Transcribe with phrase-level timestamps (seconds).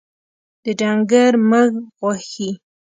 [0.63, 2.49] د ډنګر مږ غوښي